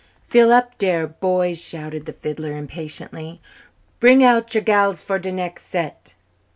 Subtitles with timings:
[0.23, 3.39] "Fill up dere, boys," shouted the fiddler impatiently.
[3.99, 6.15] "Bring out your gals for de nex' set."